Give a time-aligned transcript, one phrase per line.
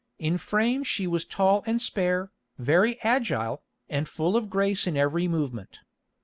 [0.17, 5.27] In frame she was tall and spare, very agile, and full of grace in every
[5.27, 5.79] movement.